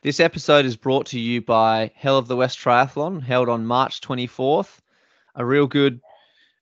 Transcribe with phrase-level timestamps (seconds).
[0.00, 4.00] This episode is brought to you by Hell of the West Triathlon, held on March
[4.00, 4.78] 24th.
[5.34, 6.00] A real good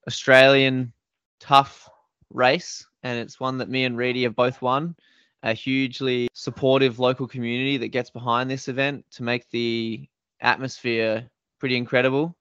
[0.09, 0.95] Australian
[1.39, 1.87] tough
[2.33, 4.97] race, and it's one that me and Reedy have both won.
[5.43, 10.09] A hugely supportive local community that gets behind this event to make the
[10.41, 11.29] atmosphere
[11.59, 12.35] pretty incredible,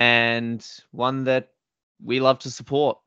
[0.00, 1.48] and one that
[2.04, 2.98] we love to support.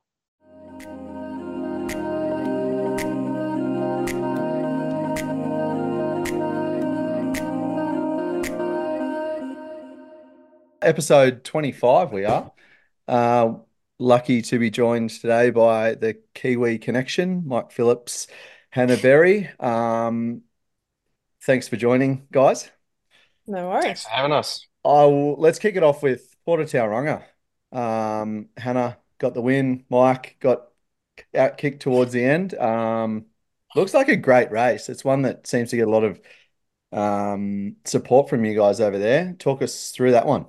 [10.86, 12.52] Episode 25 we are.
[13.08, 13.56] Uh,
[13.98, 18.28] lucky to be joined today by the kiwi connection mike phillips
[18.70, 19.50] hannah berry.
[19.60, 20.44] Um,
[21.42, 22.70] thanks for joining guys.
[23.48, 23.84] No worries.
[23.86, 24.68] Thanks for having us.
[24.84, 27.24] I'll, let's kick it off with Port Tauranga.
[27.72, 29.86] Um, hannah got the win.
[29.90, 30.68] Mike got
[31.34, 32.54] out kicked towards the end.
[32.54, 33.26] Um,
[33.76, 34.90] looks like a great race.
[34.90, 36.22] It's one that seems to get a lot of
[36.92, 39.34] um, support from you guys over there.
[39.40, 40.46] Talk us through that one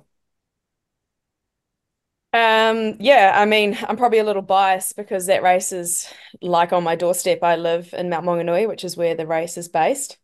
[2.37, 6.07] um, yeah, I mean, I'm probably a little biased because that race is
[6.41, 7.41] like on my doorstep.
[7.43, 10.17] I live in Mount Maunganui, which is where the race is based.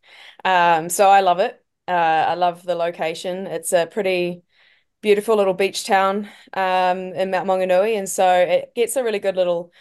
[0.44, 1.62] Um, so I love it.
[1.88, 3.46] Uh, I love the location.
[3.46, 4.42] It's a pretty
[5.02, 9.36] beautiful little beach town um, in Mount Maunganui, and so it gets a really good
[9.36, 9.72] little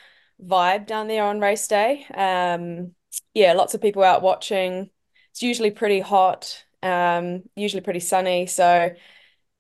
[0.44, 2.06] vibe down there on race day.
[2.14, 2.96] Um,
[3.34, 4.90] yeah, lots of people out watching.
[5.32, 8.48] It's usually pretty hot, um, usually pretty sunny.
[8.48, 8.92] So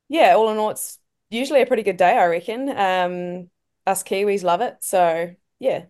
[0.09, 0.99] yeah, all in all, it's
[1.33, 2.69] usually a pretty good day, I reckon.
[2.69, 3.49] Um,
[3.85, 4.77] us Kiwis love it.
[4.81, 5.85] So yeah.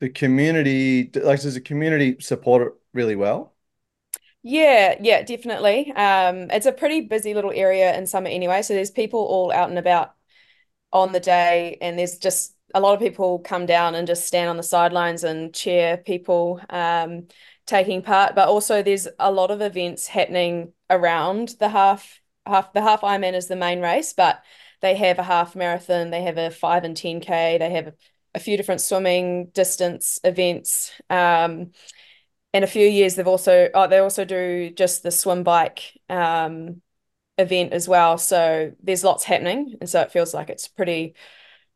[0.00, 3.54] The community, like, does the community support it really well?
[4.42, 5.90] Yeah, yeah, definitely.
[5.92, 8.60] Um, it's a pretty busy little area in summer anyway.
[8.60, 10.14] So there's people all out and about
[10.92, 14.50] on the day, and there's just a lot of people come down and just stand
[14.50, 17.28] on the sidelines and cheer people um,
[17.66, 18.34] taking part.
[18.34, 23.34] But also there's a lot of events happening around the half half the half Ironman
[23.34, 24.42] is the main race, but
[24.84, 27.94] they have a half marathon, they have a five and 10K, they have a,
[28.34, 30.92] a few different swimming distance events.
[31.08, 31.70] Um,
[32.52, 36.82] and a few years they've also, oh, they also do just the swim bike um,
[37.38, 38.18] event as well.
[38.18, 39.76] So there's lots happening.
[39.80, 41.14] And so it feels like it's pretty,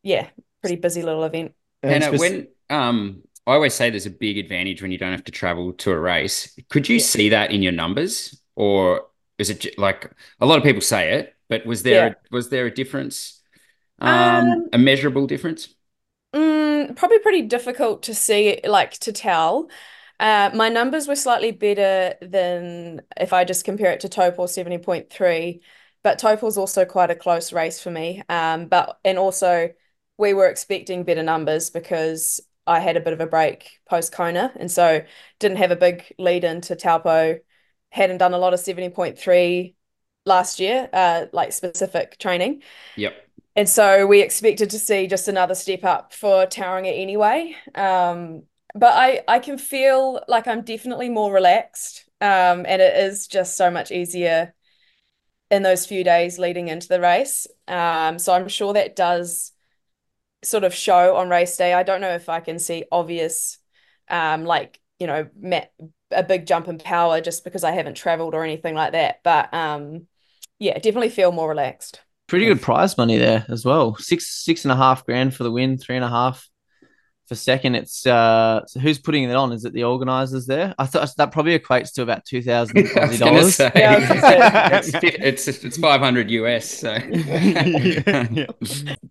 [0.02, 0.28] yeah,
[0.60, 1.54] pretty busy little event.
[1.82, 5.24] And uh, when, um, I always say there's a big advantage when you don't have
[5.24, 6.58] to travel to a race.
[6.68, 7.02] Could you yeah.
[7.02, 9.06] see that in your numbers, or
[9.38, 12.12] is it like a lot of people say it, but was there yeah.
[12.12, 13.42] a, was there a difference,
[14.00, 15.74] um, um, a measurable difference?
[16.34, 19.70] Mm, probably pretty difficult to see, like to tell.
[20.20, 24.78] Uh, my numbers were slightly better than if I just compare it to Taupo seventy
[24.78, 25.62] point three,
[26.02, 28.22] but Taupo's also quite a close race for me.
[28.28, 29.70] Um, but and also
[30.16, 34.52] we were expecting better numbers because I had a bit of a break post Kona,
[34.56, 35.02] and so
[35.38, 37.38] didn't have a big lead into Taupo.
[37.90, 39.76] Hadn't done a lot of seventy point three
[40.28, 42.62] last year, uh, like specific training.
[42.96, 43.14] Yep.
[43.56, 47.56] And so we expected to see just another step up for Tauranga anyway.
[47.74, 48.44] Um,
[48.74, 52.04] but I, I can feel like I'm definitely more relaxed.
[52.20, 54.54] Um, and it is just so much easier
[55.50, 57.48] in those few days leading into the race.
[57.66, 59.52] Um, so I'm sure that does
[60.44, 61.72] sort of show on race day.
[61.72, 63.58] I don't know if I can see obvious,
[64.08, 65.28] um, like, you know,
[66.12, 69.20] a big jump in power just because I haven't traveled or anything like that.
[69.24, 70.06] But um,
[70.58, 72.00] yeah, definitely feel more relaxed.
[72.26, 73.96] Pretty good prize money there as well.
[73.96, 76.48] Six six and a half grand for the win, three and a half
[77.28, 77.74] for second.
[77.74, 79.52] It's uh, so who's putting it on?
[79.52, 80.74] Is it the organisers there?
[80.78, 83.58] I thought that probably equates to about two thousand Aussie dollars.
[83.58, 84.90] Yeah, it's,
[85.48, 86.68] it's, it's five hundred US.
[86.68, 88.46] So yeah.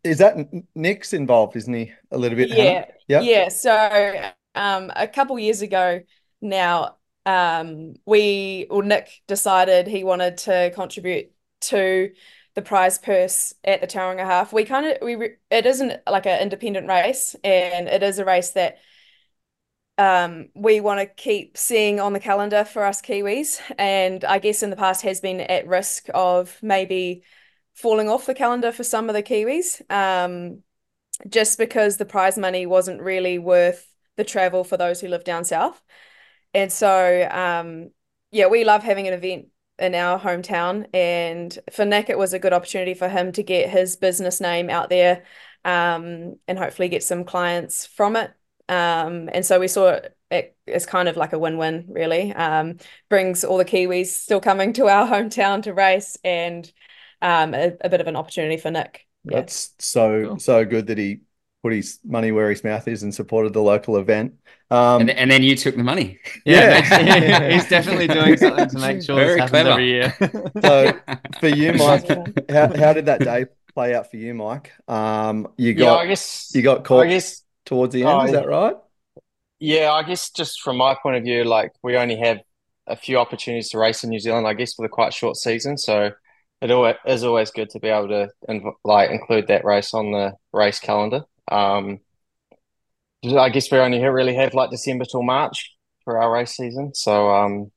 [0.03, 0.35] is that
[0.75, 1.55] Nick's involved?
[1.55, 2.49] Isn't he a little bit?
[2.49, 3.21] Yeah, yeah.
[3.21, 3.49] Yeah.
[3.49, 6.01] So um, a couple years ago
[6.41, 11.31] now, um, we or Nick decided he wanted to contribute
[11.61, 12.11] to
[12.55, 14.51] the prize purse at the Tauranga half.
[14.51, 15.15] We kind of we
[15.51, 18.77] it isn't like an independent race, and it is a race that
[19.97, 23.59] um, we want to keep seeing on the calendar for us Kiwis.
[23.77, 27.23] And I guess in the past has been at risk of maybe
[27.73, 30.63] falling off the calendar for some of the Kiwis, um,
[31.27, 33.87] just because the prize money wasn't really worth
[34.17, 35.81] the travel for those who live down south.
[36.53, 37.91] And so, um,
[38.31, 39.47] yeah, we love having an event
[39.79, 40.87] in our hometown.
[40.93, 44.69] And for Nick, it was a good opportunity for him to get his business name
[44.69, 45.23] out there
[45.65, 48.31] um, and hopefully get some clients from it.
[48.69, 49.99] Um, and so we saw
[50.31, 52.33] it as kind of like a win-win, really.
[52.33, 52.77] Um,
[53.09, 56.71] brings all the Kiwis still coming to our hometown to race and
[57.21, 59.05] um, a, a bit of an opportunity for Nick.
[59.23, 59.37] Yeah.
[59.37, 60.39] That's so cool.
[60.39, 61.21] so good that he
[61.67, 64.33] put his money where his mouth is and supported the local event.
[64.71, 66.19] Um, and, and then you took the money.
[66.45, 66.81] Yeah,
[67.49, 69.65] he's definitely doing something to make sure Very this happens clever.
[69.65, 70.13] every year.
[70.63, 71.01] so
[71.39, 72.07] for you, Mike,
[72.49, 74.73] how, how did that day play out for you, Mike?
[74.87, 78.23] Um, you Yeah, got I guess you got I caught guess towards the end, Oh,
[78.23, 78.75] is that right?
[79.59, 82.39] yeah, I guess just from my point of view, like we only have
[82.87, 85.77] a few opportunities to race in New Zealand, I guess, with a quite short season.
[85.77, 86.11] So
[86.61, 90.11] it always is always good to be able to inv like include that race on
[90.11, 91.23] the race calendar.
[91.51, 91.99] Um,
[93.25, 96.93] I guess we only really have like December till March for our race season.
[96.93, 97.71] So um,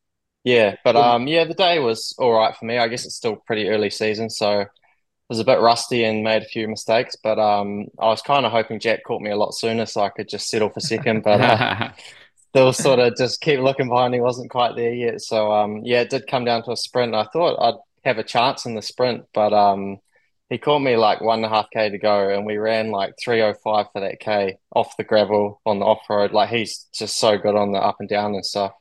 [0.44, 2.78] yeah, but um, yeah, the day was all right for me.
[2.78, 4.67] I guess it's still pretty early season, so.
[5.31, 8.44] It was a bit rusty and made a few mistakes, but um, I was kind
[8.44, 11.22] of hoping Jack caught me a lot sooner so I could just settle for second.
[11.22, 11.90] But uh,
[12.49, 14.12] still, sort of just keep looking behind.
[14.12, 15.20] He wasn't quite there yet.
[15.20, 17.14] So um, yeah, it did come down to a sprint.
[17.14, 20.00] I thought I'd have a chance in the sprint, but um,
[20.50, 23.14] he caught me like one and a half k to go, and we ran like
[23.23, 26.32] three oh five for that k off the gravel on the off road.
[26.32, 28.73] Like he's just so good on the up and down and stuff.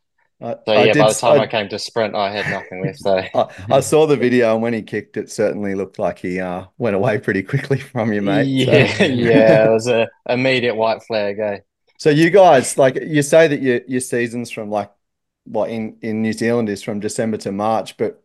[0.42, 2.84] I, So yeah, did by the time I, I, came to sprint, I had nothing
[2.84, 3.00] left.
[3.00, 6.40] So I, I saw the video and when he kicked it certainly looked like he
[6.40, 8.46] uh, went away pretty quickly from you, mate.
[8.66, 11.60] So- yeah, yeah, it was a immediate white flag, eh?
[12.00, 14.92] So you guys, like you say that your your seasons from like
[15.44, 18.24] what in in New Zealand is from December to March, but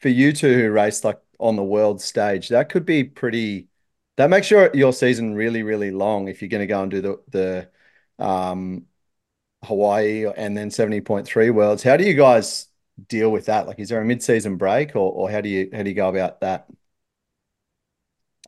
[0.00, 3.68] for you two who race like on the world stage, that could be pretty.
[4.16, 7.00] That makes your your season really really long if you're going to go and do
[7.00, 7.22] the
[8.18, 8.86] the um
[9.64, 11.82] Hawaii and then 70.3 worlds.
[11.82, 12.68] How do you guys
[13.08, 13.66] deal with that?
[13.66, 16.08] Like, is there a mid-season break or or how do you how do you go
[16.08, 16.68] about that?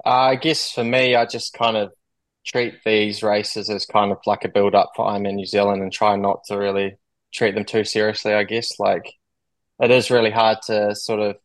[0.05, 1.93] I guess for me, I just kind of
[2.47, 5.93] treat these races as kind of like a build up for Ironman New Zealand and
[5.93, 6.97] try not to really
[7.33, 8.79] treat them too seriously, I guess.
[8.79, 9.13] Like
[9.81, 11.37] it is really hard to sort of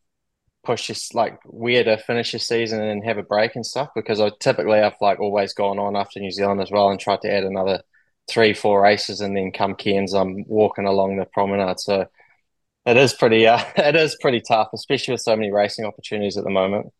[0.64, 4.20] push this like where to finish your season and have a break and stuff because
[4.20, 7.32] I typically I've like always gone on after New Zealand as well and tried to
[7.32, 7.82] add another
[8.28, 11.80] three, four races and then come Cairns, I'm walking along the promenade.
[11.80, 12.06] So
[12.86, 16.44] it is pretty uh, it is pretty tough, especially with so many racing opportunities at
[16.44, 16.92] the moment.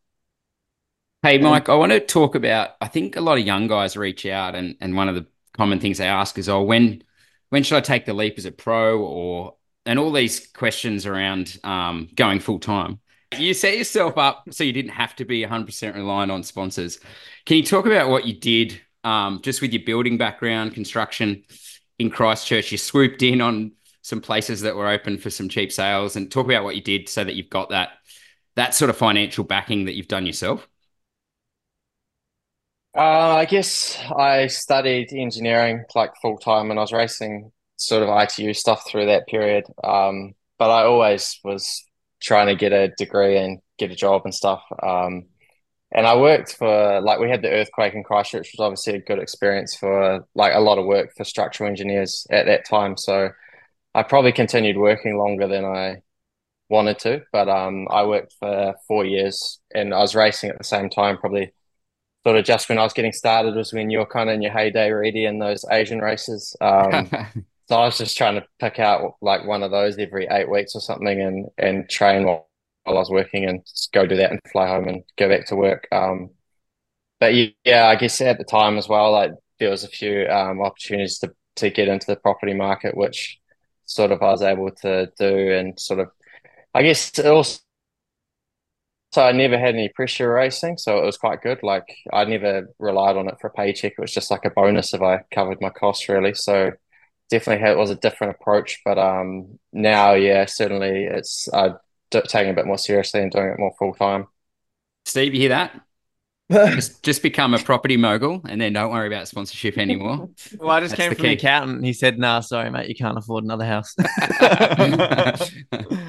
[1.22, 2.70] Hey, Mike, I want to talk about.
[2.80, 5.78] I think a lot of young guys reach out, and, and one of the common
[5.78, 7.04] things they ask is, "Oh, when
[7.50, 9.54] when should I take the leap as a pro?" Or
[9.86, 12.98] and all these questions around um, going full time.
[13.38, 16.98] You set yourself up so you didn't have to be 100% reliant on sponsors.
[17.46, 21.44] Can you talk about what you did um, just with your building background, construction
[21.98, 22.72] in Christchurch?
[22.72, 26.46] You swooped in on some places that were open for some cheap sales, and talk
[26.46, 27.90] about what you did so that you've got that
[28.54, 30.68] that sort of financial backing that you've done yourself.
[32.94, 38.10] Uh, I guess I studied engineering like full time and I was racing sort of
[38.10, 39.64] ITU stuff through that period.
[39.82, 41.84] Um, but I always was
[42.22, 44.62] trying to get a degree and get a job and stuff.
[44.82, 45.26] Um,
[45.94, 49.00] and I worked for like we had the earthquake in Christchurch, which was obviously a
[49.00, 52.96] good experience for like a lot of work for structural engineers at that time.
[52.96, 53.30] So
[53.94, 55.96] I probably continued working longer than I
[56.70, 60.64] wanted to, but um, I worked for four years and I was racing at the
[60.64, 61.52] same time, probably
[62.24, 64.42] sort of just when I was getting started was when you were kind of in
[64.42, 66.56] your heyday already in those Asian races.
[66.60, 67.10] Um,
[67.72, 70.74] so I was just trying to pick out like one of those every eight weeks
[70.74, 72.48] or something and and train while,
[72.84, 73.60] while I was working and
[73.92, 75.88] go do that and fly home and go back to work.
[75.92, 76.30] Um,
[77.20, 77.34] but
[77.64, 81.18] yeah, I guess at the time as well, like there was a few um, opportunities
[81.20, 83.38] to to get into the property market, which
[83.86, 86.10] sort of I was able to do and sort of
[86.74, 87.60] I guess it also
[89.12, 91.62] so I never had any pressure racing, so it was quite good.
[91.62, 93.92] Like I never relied on it for a paycheck.
[93.92, 96.32] It was just like a bonus if I covered my costs really.
[96.34, 96.72] So
[97.32, 98.80] definitely had, it was a different approach.
[98.84, 101.74] But um now, yeah, certainly it's uh
[102.10, 104.26] d- taking a bit more seriously and doing it more full time.
[105.04, 105.80] Steve, you hear that?
[106.52, 110.28] Just just become a property mogul and then don't worry about sponsorship anymore.
[110.58, 111.76] Well, I just That's came the from the accountant.
[111.78, 113.94] and He said, "Nah, sorry, mate, you can't afford another house."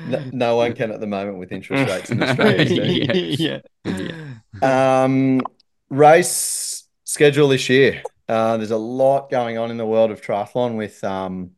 [0.07, 2.65] No, no one can at the moment with interest rates in Australia.
[3.39, 3.39] Steve.
[3.85, 5.03] yeah.
[5.03, 5.41] Um,
[5.89, 8.03] race schedule this year.
[8.27, 11.51] Uh, there's a lot going on in the world of triathlon with um,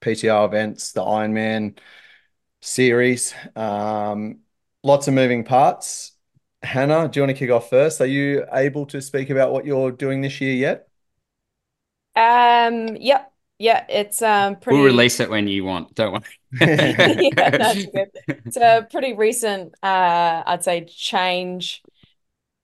[0.00, 1.78] PTO events, the Ironman
[2.62, 4.40] series, um,
[4.82, 6.12] lots of moving parts.
[6.62, 8.00] Hannah, do you want to kick off first?
[8.00, 10.88] Are you able to speak about what you're doing this year yet?
[12.16, 15.94] Um, yep, yeah, it's um We'll release it when you want.
[15.94, 16.22] Don't worry.
[17.18, 18.10] Yeah, that's good.
[18.46, 21.82] It's a pretty recent, uh, I'd say, change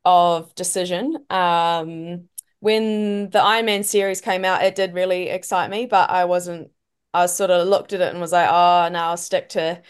[0.04, 1.16] of decision.
[1.30, 2.28] Um,
[2.66, 6.72] when the Ironman series came out, it did really excite me, but I wasn't,
[7.14, 9.80] I sort of looked at it and was like, oh, now I'll stick to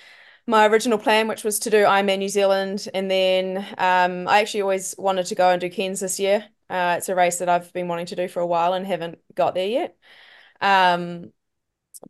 [0.46, 2.86] my original plan, which was to do Ironman New Zealand.
[2.92, 6.44] And then um, I actually always wanted to go and do Cairns this year.
[6.68, 9.20] Uh, it's a race that I've been wanting to do for a while and haven't
[9.34, 9.96] got there yet.
[10.60, 11.32] Um,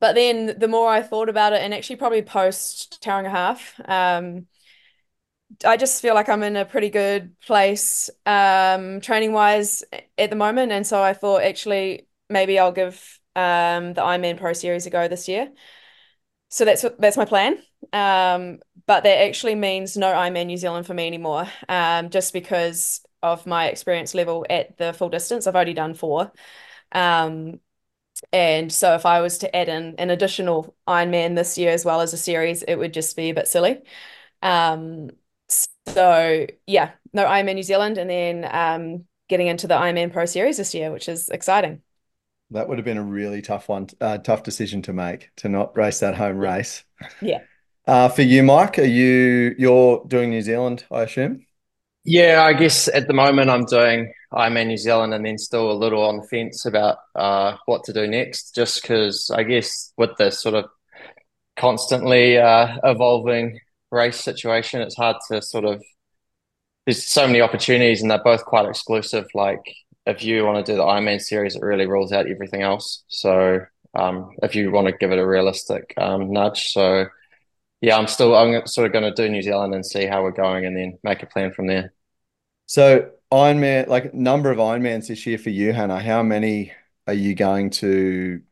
[0.01, 4.49] but then the more I thought about it, and actually probably post Tauranga half, um,
[5.65, 9.85] I just feel like I'm in a pretty good place um, training wise
[10.19, 12.95] at the moment, and so I thought actually maybe I'll give
[13.37, 15.53] um, the Ironman Pro Series a go this year.
[16.49, 17.55] So that's that's my plan.
[17.93, 21.47] Um, but that actually means no Ironman New Zealand for me anymore.
[21.69, 26.33] Um, just because of my experience level at the full distance, I've already done four.
[26.93, 27.61] Um,
[28.33, 32.01] and so if I was to add in an additional Ironman this year as well
[32.01, 33.83] as a series, it would just be a bit silly.
[34.43, 35.11] Um,
[35.89, 40.57] so yeah, no Ironman New Zealand, and then um, getting into the Ironman Pro Series
[40.57, 41.83] this year, which is exciting.
[42.51, 45.77] That would have been a really tough one, uh, tough decision to make to not
[45.77, 46.85] race that home race.
[47.21, 47.41] Yeah.
[47.87, 51.47] Uh, for you, Mike, are you you're doing New Zealand, I assume?
[52.05, 55.75] Yeah, I guess at the moment I'm doing Ironman New Zealand and then still a
[55.75, 60.11] little on the fence about uh, what to do next, just because I guess with
[60.17, 60.67] this sort of
[61.57, 63.59] constantly uh, evolving
[63.91, 65.83] race situation, it's hard to sort of.
[66.85, 69.27] There's so many opportunities, and they're both quite exclusive.
[69.35, 69.61] Like
[70.07, 73.03] if you want to do the Ironman series, it really rules out everything else.
[73.09, 73.61] So
[73.95, 77.07] um, if you want to give it a realistic um, nudge, so
[77.81, 80.31] yeah, I'm still I'm sort of going to do New Zealand and see how we're
[80.31, 81.93] going, and then make a plan from there.
[82.67, 86.01] So Ironman, like number of Ironmans this year for you, Hannah.
[86.01, 86.73] How many
[87.07, 88.43] are you going to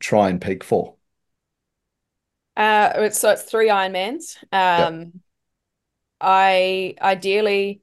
[0.00, 0.97] try and peak for?
[2.58, 4.36] Uh, so it's three Ironmans.
[4.52, 5.12] Um, yep.
[6.20, 7.82] I ideally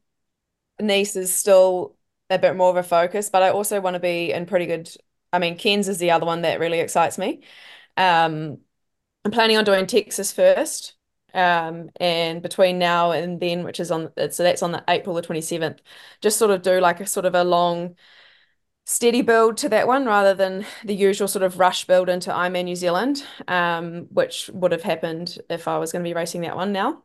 [0.79, 1.97] Nice is still
[2.29, 4.89] a bit more of a focus, but I also want to be in pretty good.
[5.33, 7.43] I mean, Cairns is the other one that really excites me.
[7.97, 8.59] Um,
[9.25, 10.95] I'm planning on doing Texas first.
[11.33, 15.21] Um, and between now and then, which is on so that's on the April the
[15.23, 15.81] 27th,
[16.21, 17.95] just sort of do like a sort of a long
[18.85, 22.65] steady build to that one rather than the usual sort of rush build into Ironman
[22.65, 26.55] New Zealand, um, which would have happened if I was going to be racing that
[26.55, 27.03] one now.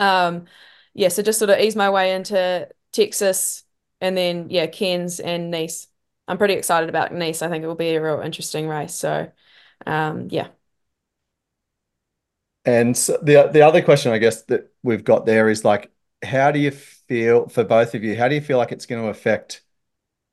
[0.00, 0.46] Um,
[0.94, 3.64] yeah, so just sort of ease my way into Texas
[4.00, 5.88] and then yeah, Cairns and Nice.
[6.28, 7.42] I'm pretty excited about Nice.
[7.42, 8.94] I think it will be a real interesting race.
[8.94, 9.32] So
[9.86, 10.48] um, yeah.
[12.64, 15.90] And so the the other question I guess that we've got there is like,
[16.22, 18.16] how do you feel for both of you?
[18.16, 19.62] How do you feel like it's going to affect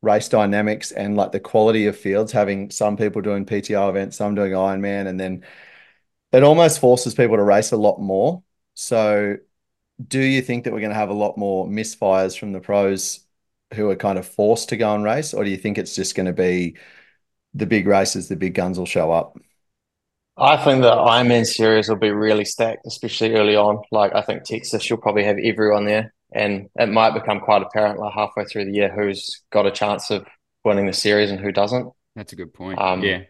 [0.02, 4.36] race dynamics and like the quality of fields, having some people doing PTO events, some
[4.36, 5.44] doing Ironman, and then
[6.32, 8.44] it almost forces people to race a lot more.
[8.74, 9.38] So,
[10.06, 13.22] do you think that we're going to have a lot more misfires from the pros
[13.74, 16.16] who are kind of forced to go and race, or do you think it's just
[16.16, 16.78] going to be
[17.54, 19.38] the big races, the big guns will show up?
[20.38, 23.82] I think the Ironman series will be really stacked, especially early on.
[23.92, 28.00] Like I think Texas, you'll probably have everyone there and it might become quite apparent
[28.00, 30.26] like halfway through the year who's got a chance of
[30.64, 31.92] winning the series and who doesn't.
[32.16, 32.80] That's a good point.
[32.80, 33.24] Um, yeah,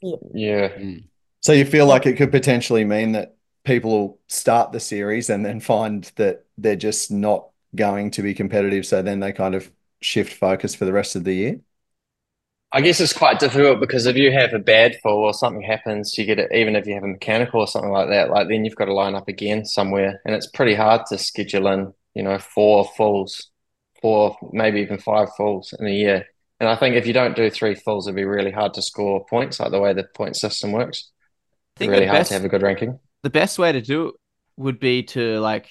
[0.00, 0.68] yeah.
[0.68, 1.04] Mm.
[1.40, 5.44] So you feel like it could potentially mean that people will start the series and
[5.44, 9.70] then find that they're just not going to be competitive, so then they kind of
[10.00, 11.60] shift focus for the rest of the year.
[12.74, 16.16] I guess it's quite difficult because if you have a bad fall or something happens,
[16.16, 16.50] you get it.
[16.54, 18.94] Even if you have a mechanical or something like that, like then you've got to
[18.94, 23.50] line up again somewhere, and it's pretty hard to schedule in you know, four fulls,
[24.00, 26.26] four, maybe even five fulls in a year.
[26.60, 29.24] And I think if you don't do three fulls, it'd be really hard to score
[29.26, 31.10] points, like the way the point system works.
[31.80, 32.98] It's really hard to have a good ranking.
[33.22, 34.14] The best way to do it
[34.56, 35.70] would be to like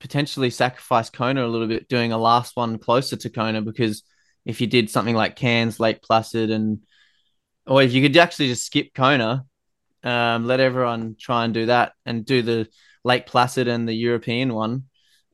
[0.00, 4.02] potentially sacrifice Kona a little bit, doing a last one closer to Kona, because
[4.44, 6.80] if you did something like Cairns, Lake Placid, and
[7.66, 9.44] or if you could actually just skip Kona,
[10.02, 12.68] um, let everyone try and do that and do the
[13.04, 14.84] Lake Placid and the European one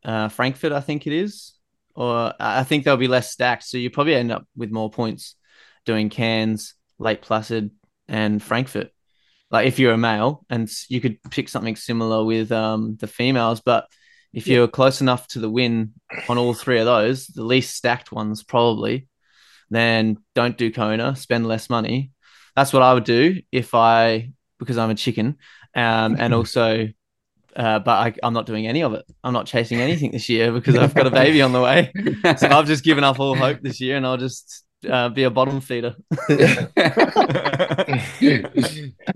[0.05, 1.53] uh, Frankfurt, I think it is,
[1.95, 3.65] or I think they'll be less stacked.
[3.65, 5.37] So you probably end up with more points
[5.85, 7.71] doing Cairns, Lake Placid,
[8.09, 8.91] and Frankfurt.
[9.51, 13.61] Like if you're a male, and you could pick something similar with um, the females,
[13.61, 13.87] but
[14.33, 15.93] if you're close enough to the win
[16.29, 19.09] on all three of those, the least stacked ones probably,
[19.69, 22.13] then don't do Kona, spend less money.
[22.57, 25.37] That's what I would do if I, because I'm a chicken,
[25.75, 26.89] um, and also
[27.57, 29.05] uh, but I, am not doing any of it.
[29.23, 31.93] I'm not chasing anything this year because I've got a baby on the way.
[32.39, 35.31] So I've just given up all hope this year, and I'll just uh, be a
[35.31, 35.95] bottom feeder.
[36.29, 36.35] I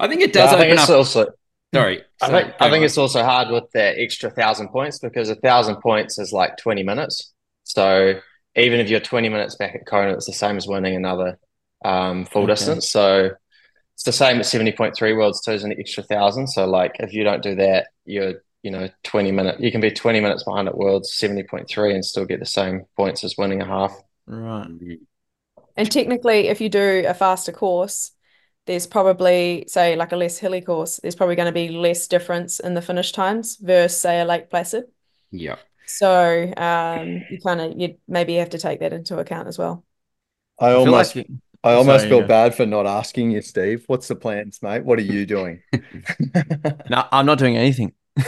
[0.09, 0.52] think it does.
[0.52, 0.97] Yeah, I think it's up...
[0.97, 1.26] also.
[1.75, 5.35] Sorry, I think I think it's also hard with the extra thousand points because a
[5.37, 7.33] thousand points is like 20 minutes.
[7.64, 8.21] So
[8.55, 11.38] even if you're 20 minutes back at Kona, it's the same as winning another
[11.85, 12.52] um, full okay.
[12.52, 12.88] distance.
[12.88, 13.31] So
[13.96, 16.48] it's the same at 70.3 worlds too is an extra thousand.
[16.48, 19.90] So like if you don't do that, you're you know 20 minutes you can be
[19.90, 23.66] 20 minutes behind at worlds 70.3 and still get the same points as winning a
[23.66, 24.98] half Right.
[25.76, 28.12] And technically, if you do a faster course,
[28.66, 32.58] there's probably, say, like a less hilly course, there's probably going to be less difference
[32.58, 34.84] in the finish times versus, say, a Lake Placid.
[35.30, 35.56] Yeah.
[35.86, 39.84] So um, you kind of you maybe have to take that into account as well.
[40.58, 41.28] I I feel almost like
[41.64, 42.25] I almost Sorry, feel yeah.
[42.25, 43.84] bad for not asking you, Steve.
[43.86, 44.84] What's the plans, mate?
[44.84, 45.62] What are you doing?
[46.88, 47.92] no, I'm not doing anything.
[48.16, 48.25] no,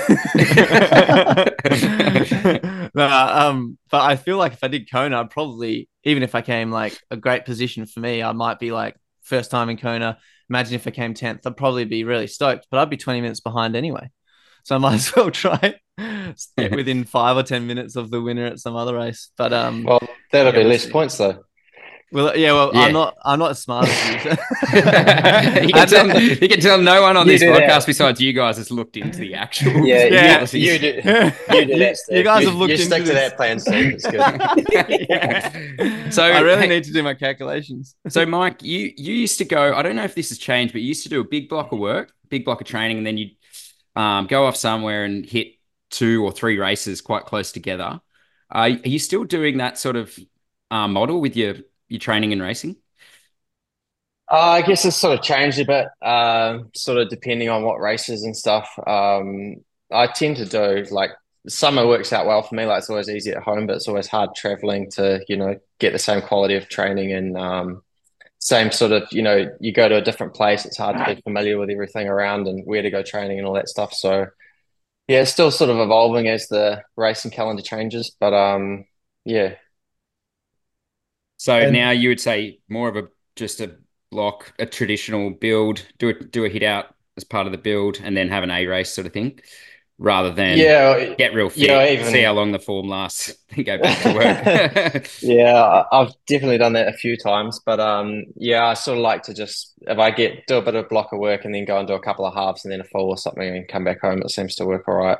[2.94, 6.70] um, but I feel like if I did Kona, I'd probably, even if I came
[6.70, 10.18] like a great position for me, I might be like first time in Kona.
[10.50, 13.40] Imagine if I came 10th, I'd probably be really stoked, but I'd be 20 minutes
[13.40, 14.10] behind anyway.
[14.64, 15.74] So I might as well try
[16.56, 19.30] get within five or 10 minutes of the winner at some other race.
[19.36, 21.44] But, um, Well, that'll Yeah, be less points though.
[22.10, 22.80] Well, yeah, well, Yeah.
[22.82, 24.30] I'm not, I'm not as smart as you.
[25.68, 27.62] you, can tell, you can tell no one on You this do that.
[27.68, 29.72] podcast besides you guys has looked into the actual.
[29.86, 30.34] Yeah, you- Yeah.
[30.36, 30.64] policies.
[30.64, 30.92] you do- you,
[31.58, 32.16] You do that, Steve.
[32.18, 33.92] you guys You- have looked you into stick to that plan, Steve.
[33.94, 35.06] It's good.
[35.10, 36.10] Yeah.
[36.10, 37.94] So, I really hey- need to do my calculations.
[38.08, 39.74] So, Mike, you you used to go.
[39.74, 41.72] I don't know if this has changed, but you used to do a big block
[41.72, 43.36] of work, big block of training, and then you'd
[43.96, 45.48] um, go off somewhere and hit
[45.90, 48.00] two or three races quite close together.
[48.50, 50.18] Uh, are you still doing that sort of
[50.70, 51.54] uh, model with your
[51.88, 52.76] your training and racing?
[54.30, 57.80] Uh, I guess it's sort of changed a bit, um, sort of depending on what
[57.80, 58.68] races and stuff.
[58.86, 59.56] Um,
[59.90, 61.12] I tend to do like
[61.48, 62.66] summer works out well for me.
[62.66, 65.92] Like it's always easy at home, but it's always hard traveling to, you know, get
[65.94, 67.82] the same quality of training and um,
[68.38, 70.66] same sort of, you know, you go to a different place.
[70.66, 73.54] It's hard to be familiar with everything around and where to go training and all
[73.54, 73.94] that stuff.
[73.94, 74.26] So
[75.08, 78.84] yeah, it's still sort of evolving as the racing calendar changes, but um,
[79.24, 79.54] yeah.
[81.38, 83.76] So And- now you would say more of a just a
[84.10, 88.00] block, a traditional build, do a do a hit out as part of the build,
[88.02, 89.40] and then have an A race sort of thing,
[89.98, 93.78] rather than Yeah, get real fit, Yeah, even- see how long the form lasts, go
[93.78, 95.08] back to work.
[95.22, 99.22] Yeah, I've definitely done that a few times, but um, yeah, I sort of like
[99.24, 101.78] to just if I get do a bit of block of work and then go
[101.78, 104.00] and do a couple of halves and then a full or something and come back
[104.00, 105.18] home, it seems to work all right.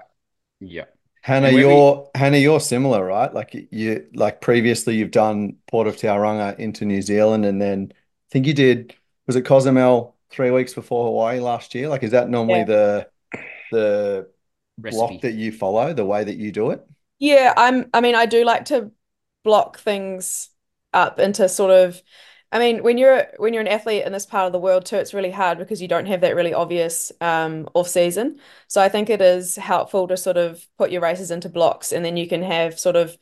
[0.60, 0.84] yeah.
[1.28, 3.32] Hannah, And when we- you're Hannah, you're similar, right?
[3.32, 8.28] Like you like previously you've done Port of Tauranga into New Zealand and then I
[8.32, 8.94] think you did
[9.26, 11.88] was it Cozumel three weeks before Hawaii last year?
[11.88, 12.64] Like is that normally Yeah.
[12.64, 13.06] the
[13.72, 14.28] the
[14.80, 14.96] Recipe.
[14.96, 16.80] block that you follow, the way that you do it?
[17.18, 18.90] Yeah, I'm I mean I do like to
[19.44, 20.48] block things
[20.94, 22.02] up into sort of
[22.50, 24.96] I mean when you're when you're an athlete in this part of the world too,
[24.96, 28.40] it's really hard because you don't have that really obvious um off season.
[28.68, 32.04] So I think it is helpful to sort of put your races into blocks and
[32.04, 33.16] then you can have sort of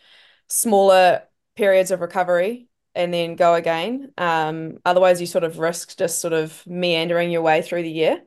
[0.49, 1.23] smaller
[1.57, 4.13] periods of recovery and then go again.
[4.17, 8.23] Um otherwise you sort of risk just sort of meandering your way through the year.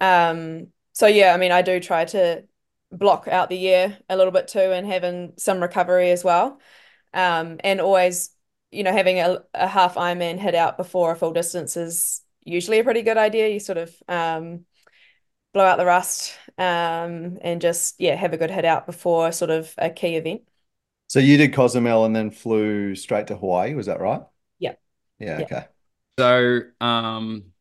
[0.00, 2.44] Um so yeah, I mean I do try to
[2.92, 6.60] block out the year a little bit too and having some recovery as well.
[7.14, 8.30] Um, and always,
[8.70, 12.78] you know, having a, a half Ironman hit out before a full distance is usually
[12.80, 13.48] a pretty good idea.
[13.48, 14.66] You sort of um,
[15.54, 19.50] blow out the rust um, and just, yeah, have a good hit out before sort
[19.50, 20.42] of a key event.
[21.08, 24.22] So you did Cozumel and then flew straight to Hawaii, was that right?
[24.58, 24.76] Yeah.
[25.18, 25.48] Yeah, Yeah.
[25.50, 25.66] okay.
[26.18, 27.52] So, um,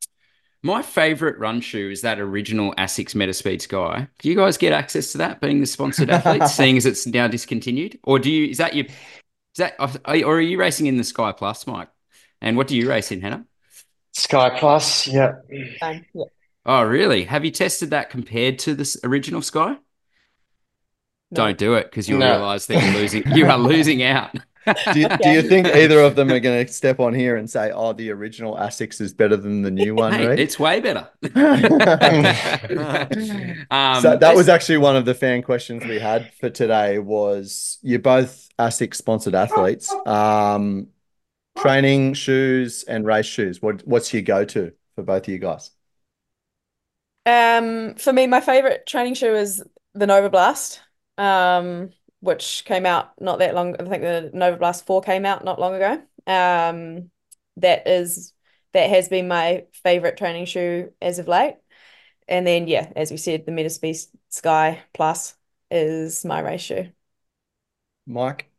[0.64, 4.08] my favorite run shoe is that original Asics Metaspeed Sky.
[4.20, 7.28] Do you guys get access to that, being the sponsored athletes, seeing as it's now
[7.28, 8.48] discontinued, or do you?
[8.50, 8.88] Is that your?
[9.56, 9.90] Is that are,
[10.26, 11.88] or are you racing in the Sky Plus, Mike?
[12.42, 13.46] And what do you race in, Hannah?
[14.12, 15.36] Sky Plus, yeah.
[15.82, 16.26] Um, yeah.
[16.66, 17.24] Oh, really?
[17.24, 19.78] Have you tested that compared to this original Sky?
[21.32, 21.46] No.
[21.46, 22.32] Don't do it because you'll No.
[22.32, 23.24] realize that you're losing.
[23.36, 24.36] You are losing out.
[24.94, 27.50] Do you, do you think either of them are going to step on here and
[27.50, 30.14] say, "Oh, the original Asics is better than the new one"?
[30.14, 30.40] Hey, Reed?
[30.40, 31.08] it's way better.
[33.72, 37.78] um, So that was actually one of the fan questions we had for today was
[37.82, 39.94] you're both ASICS sponsored athletes.
[40.06, 40.88] Um,
[41.58, 43.62] training shoes and race shoes.
[43.62, 45.72] What what's your go-to for both of you guys?
[47.26, 50.80] Um, for me, my favorite training shoe is the Novablast,
[51.18, 51.90] um,
[52.26, 53.76] which came out not that long.
[53.80, 56.02] I think the Novablast 4 came out not long ago.
[56.28, 57.12] Um,
[57.58, 58.34] that is
[58.74, 61.56] that has been my favorite training shoe as of late.
[62.28, 65.36] And then yeah, as we said, the Metaspeed Sky Plus
[65.70, 66.90] is my race shoe.
[68.08, 68.50] Mike?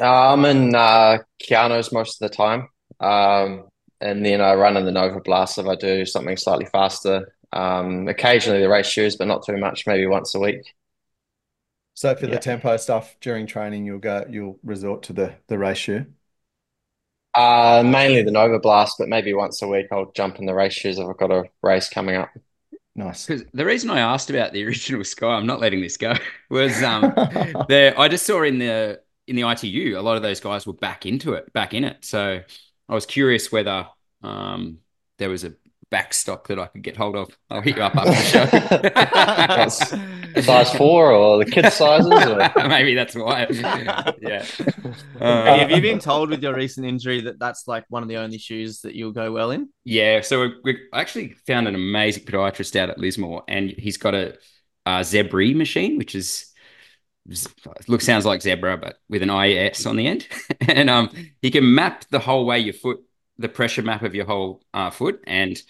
[0.00, 2.68] Uh, I'm in uh, Kayanos most of the time.
[2.98, 3.68] Um,
[4.00, 7.32] and then I run in the Novablast if I do something slightly faster.
[7.52, 10.74] Um, occasionally the race shoes, but not too much, maybe once a week.
[11.96, 15.78] So for the tempo stuff during training, you'll go you'll resort to the the race
[15.78, 16.04] shoe.
[17.34, 20.98] Uh, mainly the Novablast, but maybe once a week I'll jump in the race shoes
[20.98, 22.30] if I've got a race coming up.
[22.94, 23.26] Nice.
[23.26, 26.14] Because the reason I asked about the original Sky, I'm not letting this go,
[26.50, 27.14] was um
[27.68, 30.74] there I just saw in the in the ITU, a lot of those guys were
[30.74, 32.04] back into it, back in it.
[32.04, 32.42] So
[32.88, 33.88] I was curious whether
[34.22, 34.78] um,
[35.18, 35.54] there was a
[35.92, 37.36] backstock that I can get hold of.
[37.50, 40.40] I'll hit you up after the show.
[40.40, 42.10] size four or the kids' sizes?
[42.10, 42.50] Or?
[42.68, 43.46] Maybe that's why.
[43.50, 44.44] yeah.
[45.20, 48.16] Uh, have you been told with your recent injury that that's like one of the
[48.16, 49.68] only shoes that you'll go well in?
[49.84, 50.20] Yeah.
[50.20, 54.36] So we, we actually found an amazing podiatrist out at Lismore, and he's got a,
[54.84, 56.52] a Zebris machine, which is
[57.88, 60.26] looks sounds like zebra, but with an IS on the end,
[60.60, 61.10] and um,
[61.42, 63.00] he can map the whole way your foot
[63.38, 65.22] the pressure map of your whole uh, foot.
[65.26, 65.60] And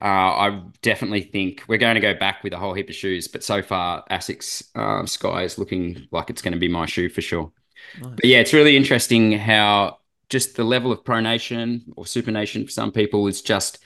[0.00, 3.28] uh, I definitely think we're going to go back with a whole heap of shoes.
[3.28, 7.08] But so far, Asics uh, Sky is looking like it's going to be my shoe
[7.08, 7.52] for sure.
[8.00, 8.14] Nice.
[8.14, 9.98] But yeah, it's really interesting how
[10.28, 13.78] just the level of pronation or supination for some people is just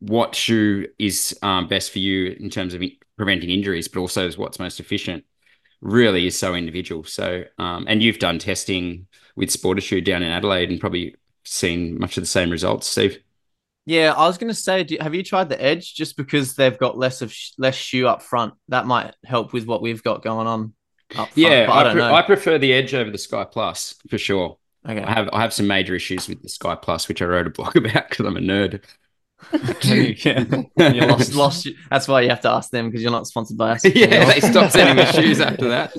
[0.00, 2.82] what shoe is um, best for you in terms of
[3.16, 5.24] preventing injuries, but also is what's most efficient.
[5.82, 7.04] Really is so individual.
[7.04, 9.06] So, um, and you've done testing
[9.36, 13.22] with Sportashoe down in Adelaide and probably seen much of the same results, Steve.
[13.86, 15.94] Yeah, I was going to say, do, have you tried the Edge?
[15.94, 19.66] Just because they've got less of sh- less shoe up front, that might help with
[19.66, 20.74] what we've got going on.
[21.12, 24.58] Front, yeah, I, I, pre- I, prefer the Edge over the Sky Plus for sure.
[24.88, 25.02] Okay.
[25.02, 27.50] I have I have some major issues with the Sky Plus, which I wrote a
[27.50, 28.84] blog about because I'm a nerd.
[29.82, 31.68] yeah, you lost, lost.
[31.90, 33.84] That's why you have to ask them because you're not sponsored by us.
[33.94, 35.92] yeah, they stopped sending me shoes after that.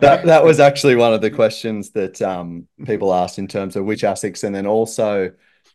[0.00, 3.84] that that was actually one of the questions that um, people asked in terms of
[3.84, 5.32] which Asics, and then also,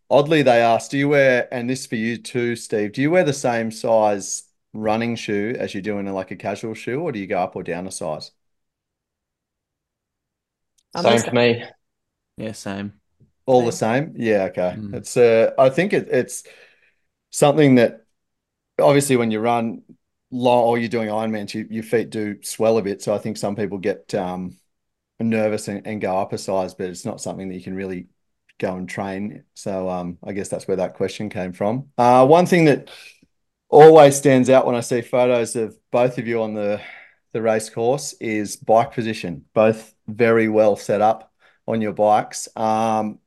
[0.10, 2.94] oddly, they asked, "Do you wear?" And this for you too, Steve.
[2.94, 6.36] Do you wear the same size running shoe as you do in a, like a
[6.36, 8.32] casual shoe, or do you go up or down a size?
[10.96, 11.64] Same for me.
[12.38, 12.94] Yeah, same.
[13.46, 14.14] All the same?
[14.18, 14.76] Yeah, okay.
[14.78, 14.96] Mm.
[14.96, 16.44] It's uh I think it, it's
[17.30, 18.06] something that
[18.80, 19.84] obviously when you run
[20.32, 23.02] long or you're doing Ironman, you, your feet do swell a bit.
[23.02, 24.58] So I think some people get um
[25.20, 28.08] nervous and, and go up a size, but it's not something that you can really
[28.60, 29.44] go and train.
[29.54, 31.90] So um I guess that's where that question came from.
[31.98, 32.90] Uh one thing that
[33.70, 36.82] always stands out when I see photos of both of you on the
[37.34, 41.34] the race course is bike position, both very well set up
[41.68, 42.48] on your bikes.
[42.56, 43.20] Um,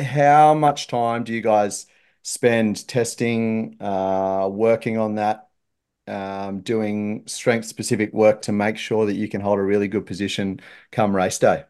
[0.00, 1.86] how much time do you guys
[2.22, 5.48] spend testing, uh, working on that,
[6.08, 10.06] um, doing strength specific work to make sure that you can hold a really good
[10.06, 10.60] position
[10.92, 11.64] come race day?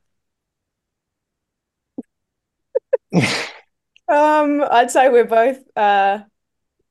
[4.09, 6.21] um, I'd say we're both uh,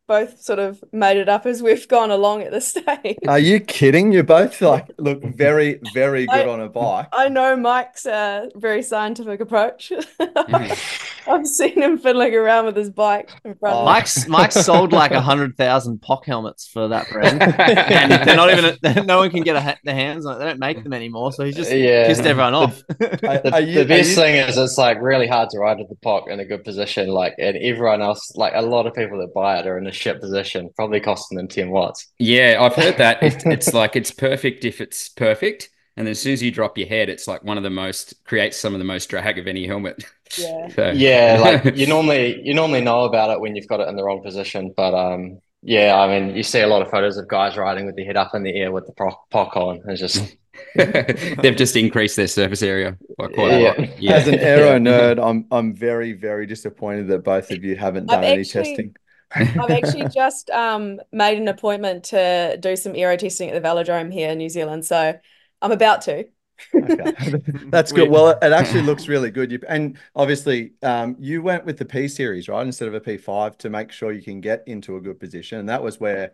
[0.09, 3.19] both sort of made it up as we've gone along at this stage.
[3.27, 4.11] Are you kidding?
[4.11, 7.07] You both like look very, very good I, on a bike.
[7.13, 9.93] I know Mike's a very scientific approach.
[10.19, 11.15] Mm.
[11.27, 13.75] I've seen him fiddling around with his bike in front.
[13.75, 13.85] Oh.
[13.85, 18.49] Mike's Mike's sold like a hundred thousand POC helmets for that brand, and they're not
[18.51, 19.05] even.
[19.05, 20.39] No one can get a, their hands on it.
[20.39, 22.07] They don't make them anymore, so he's just yeah.
[22.07, 22.81] pissed everyone off.
[22.87, 24.15] the, you, the best you...
[24.15, 27.09] thing is it's like really hard to ride with the POC in a good position.
[27.09, 29.91] Like, and everyone else, like a lot of people that buy it are in a
[29.99, 32.07] shit position, probably costing them 10 watts.
[32.17, 33.21] Yeah, I've heard that.
[33.21, 35.69] It, it's like it's perfect if it's perfect.
[35.97, 38.57] And as soon as you drop your head, it's like one of the most creates
[38.57, 40.03] some of the most drag of any helmet.
[40.37, 40.67] Yeah.
[40.75, 40.91] so.
[40.91, 44.03] Yeah, like you normally you normally know about it when you've got it in the
[44.03, 44.73] wrong position.
[44.75, 47.97] But um yeah, I mean you see a lot of photos of guys riding with
[47.97, 49.81] the head up in the air with the POC on.
[49.87, 50.37] It's just
[50.75, 53.99] They've just increased their surface area by quite a lot.
[54.01, 54.13] Yeah.
[54.13, 58.19] As an aero nerd, I'm I'm very very disappointed that both of you haven't done
[58.19, 58.95] I've any actually, testing.
[59.35, 64.11] I've actually just um, made an appointment to do some aero testing at the Velodrome
[64.11, 64.85] here in New Zealand.
[64.85, 65.13] So
[65.61, 66.25] I'm about to.
[66.73, 67.13] okay.
[67.65, 68.09] That's good.
[68.09, 69.51] Well, it actually looks really good.
[69.51, 73.57] You, and obviously, um, you went with the P series, right, instead of a P5
[73.59, 75.59] to make sure you can get into a good position.
[75.59, 76.33] And that was where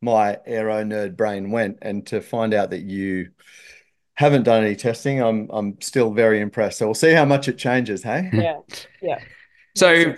[0.00, 1.78] my aero nerd brain went.
[1.82, 3.30] And to find out that you
[4.14, 6.78] haven't done any testing, I'm I'm still very impressed.
[6.78, 8.04] So we'll see how much it changes.
[8.04, 8.30] Hey.
[8.32, 8.60] Yeah.
[9.02, 9.18] Yeah.
[9.74, 10.14] So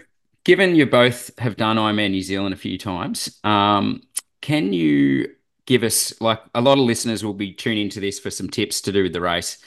[0.49, 4.03] given you both have done Ironman New Zealand a few times, um,
[4.41, 5.35] can you
[5.67, 8.81] give us like a lot of listeners will be tuning into this for some tips
[8.81, 9.59] to do with the race.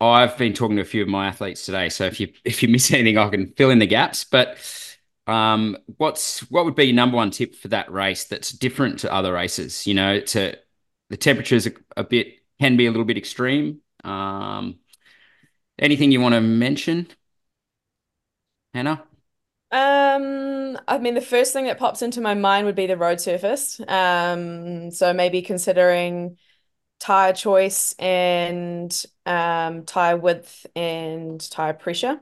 [0.00, 2.68] I've been talking to a few of my athletes today, so if you if you
[2.68, 4.22] miss anything, I can fill in the gaps.
[4.22, 4.58] But
[5.26, 9.12] um, what's what would be your number one tip for that race that's different to
[9.12, 9.88] other races?
[9.88, 10.56] You know, to
[11.10, 12.28] the temperatures a, a bit
[12.60, 13.80] can be a little bit extreme.
[14.04, 14.78] Um,
[15.80, 17.08] anything you want to mention,
[18.72, 19.02] Hannah?
[19.72, 23.20] Um, I mean, the first thing that pops into my mind would be the road
[23.20, 23.80] surface.
[23.88, 26.38] Um, so maybe considering
[27.00, 32.20] tire choice and um, tire width and tire pressure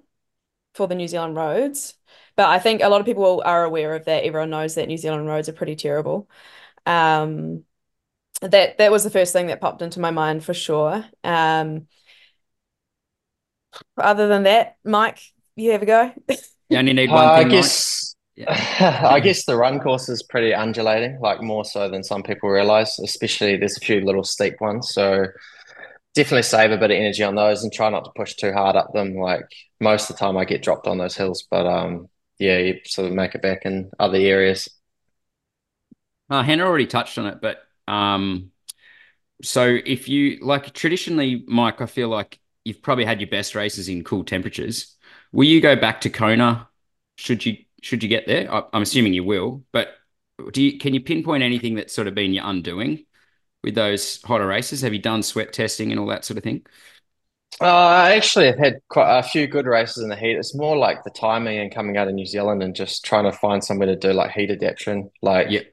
[0.75, 1.95] for the New Zealand roads.
[2.37, 4.25] But I think a lot of people are aware of that.
[4.25, 6.29] Everyone knows that New Zealand roads are pretty terrible.
[6.87, 7.65] Um,
[8.43, 11.05] that that was the first thing that popped into my mind for sure.
[11.25, 11.89] Um,
[13.97, 15.21] other than that, Mike,
[15.57, 16.13] you have a go.
[16.75, 17.73] You only need Uh, one I thing, Mike.
[17.73, 18.15] guess
[18.49, 22.99] I guess the run course is pretty undulating, like more so than some people realize,
[22.99, 24.93] especially there's a few little steep ones.
[24.93, 25.27] So
[26.15, 28.77] definitely save a bit of energy on those and try not to push too hard
[28.77, 29.17] up them.
[29.17, 29.47] Like
[29.81, 32.09] most of the time I get dropped on those hills, but um
[32.39, 34.69] yeah, you sort of make it back in other areas.
[36.31, 38.51] Uh, Hannah already touched on it, but um,
[39.43, 43.89] so if you like traditionally, Mike, I feel like you've probably had your best races
[43.89, 44.94] in cool temperatures.
[45.35, 46.69] Will you go back to Kona?
[47.17, 48.53] Should you should you get there?
[48.53, 49.95] I, I'm assuming you will, but
[50.53, 53.07] do you can you pinpoint anything that's sort of been your undoing
[53.65, 54.83] with those hotter races?
[54.83, 56.67] Have you done sweat testing and all that sort of thing?
[57.61, 60.37] Uh, I actually have had quite a few good races in the heat.
[60.37, 63.33] It's more like the timing and coming out of New Zealand and just trying to
[63.33, 65.11] find somewhere to do like heat adaptation.
[65.23, 65.65] Like Yep.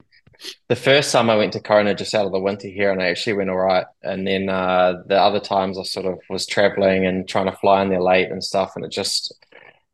[0.68, 3.06] the first time I went to Kona just out of the winter here and I
[3.08, 3.86] actually went all right.
[4.02, 7.82] And then uh, the other times I sort of was traveling and trying to fly
[7.82, 8.72] in there late and stuff.
[8.76, 9.34] And it just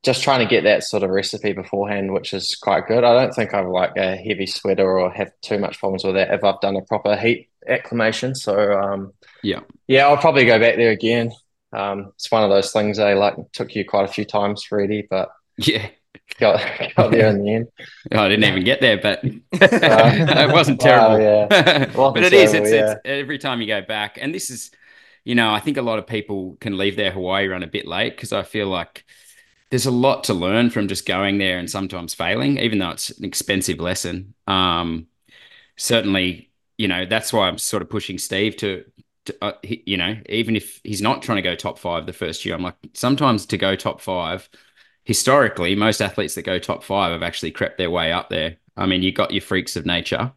[0.05, 3.05] just trying to get that sort of recipe beforehand, which is quite good.
[3.05, 6.33] I don't think I've like a heavy sweater or have too much problems with that
[6.33, 8.35] if I've done a proper heat acclimation.
[8.35, 9.61] So um, Yeah.
[9.89, 11.33] yeah, I'll probably go back there again.
[11.73, 15.07] Um, it's one of those things they like took you quite a few times, Reedy,
[15.09, 15.91] but Yeah.
[16.41, 16.61] got
[16.97, 17.69] got there in the end.
[18.15, 19.21] Oh, I didn't even get there, but
[19.53, 21.19] it wasn't Wow, terrible.
[21.19, 21.49] yeah.
[21.49, 22.55] but Wasn't it is.
[22.55, 22.95] It's, yeah.
[22.95, 24.71] it's every time you go back, and this is,
[25.25, 27.87] you know, I think a lot of people can leave their Hawaii run a bit
[27.87, 29.05] late because I feel like
[29.71, 33.11] there's a lot to learn from just going there and sometimes failing, even though it's
[33.11, 34.35] an expensive lesson.
[34.47, 35.09] Um,
[35.77, 38.85] certainly, you know, that's why I'm sort of pushing Steve to.
[39.27, 42.13] to uh, he, you know, even if he's not trying to go top five the
[42.13, 44.49] first year, I'm like, sometimes to go top five,
[45.05, 48.57] historically, most athletes that go top five have actually crept their way up there.
[48.77, 50.33] I mean, you got your freaks of nature,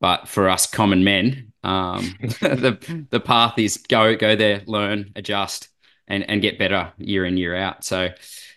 [0.00, 5.68] but for us common men, um, the the path is go go there, learn, adjust,
[6.12, 7.84] and and get better year in year out.
[7.84, 8.10] So,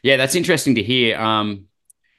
[0.04, 1.18] yeah, that's interesting to hear.
[1.18, 1.68] Um,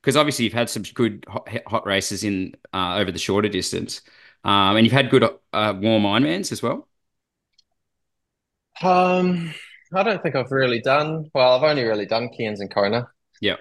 [0.00, 4.02] because obviously you've had some good hot, hot races in uh, over the shorter distance,
[4.44, 6.86] um, and you've had good uh, warm Ironmans as well.
[8.80, 9.52] Um,
[9.92, 11.54] I don't think I've really done well.
[11.54, 13.08] I've only really done Cairns and Kona.
[13.40, 13.56] Yeah.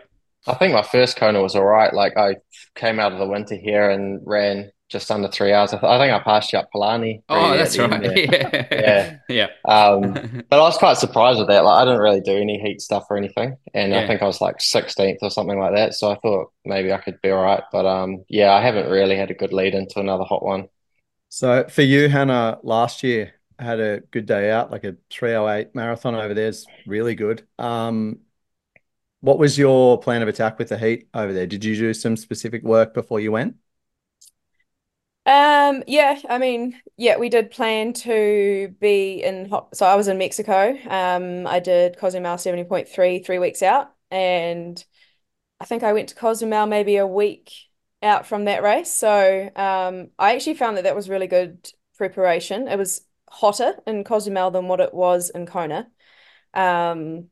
[0.46, 1.92] I think my first Kona was all right.
[1.92, 2.36] Like I
[2.76, 5.74] came out of the winter here and ran just under three hours.
[5.74, 7.22] I, th- I think I passed you up Palani.
[7.28, 8.02] Oh, that's right.
[8.02, 8.68] there.
[8.72, 9.48] Yeah, yeah.
[9.68, 10.14] Um,
[10.50, 11.66] but I was quite surprised with that.
[11.66, 14.00] Like I didn't really do any heat stuff or anything, and Yeah.
[14.00, 15.94] I think I was like 16th or something like that.
[15.96, 17.64] So I thought maybe I could be all right.
[17.72, 20.70] But um, yeah, I haven't really had a good lead into another hot one.
[21.30, 25.76] So for you, Hannah, last year I had a good day out, like a 308
[25.76, 27.46] marathon over there is really good.
[27.60, 28.20] Um,
[29.22, 31.48] what was your plan of attack with the heat over there?
[31.48, 33.56] Did you do some specific work before you went?
[35.26, 40.18] Um, yeah, I mean, yeah, we did plan to be in so I was in
[40.20, 40.78] Mexico.
[40.88, 44.84] Um, I did Cozumel 70.3 three weeks out, and
[45.62, 47.52] I think I went to Cozumel maybe a week
[48.04, 48.92] out from that race.
[48.92, 52.68] So, um, I actually found that that was really good preparation.
[52.68, 55.90] It was hotter in Cozumel than what it was in Kona.
[56.54, 57.30] Um,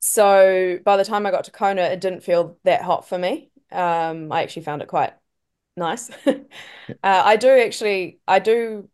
[0.00, 3.50] so by the time I got to Kona, it didn't feel that hot for me.
[3.72, 5.14] Um, I actually found it quite
[5.76, 6.10] nice.
[7.04, 8.88] Uh, I do actually, I do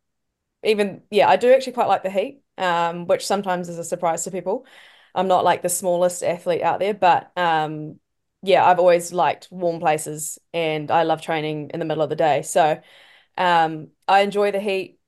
[0.65, 4.25] even, yeah, I do actually quite like the heat, um, which sometimes is a surprise
[4.25, 4.67] to people.
[5.15, 8.01] I'm not like the smallest athlete out there, but um,
[8.43, 12.17] yeah, I've always liked warm places and I love training in the middle of the
[12.17, 12.43] day.
[12.43, 12.81] So
[13.39, 15.01] um, I enjoy the heat.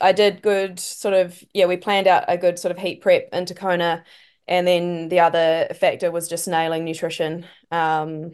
[0.00, 3.30] I did good sort of, yeah, we planned out a good sort of heat prep
[3.32, 4.04] into Kona.
[4.48, 8.32] And then the other factor was just nailing nutrition um,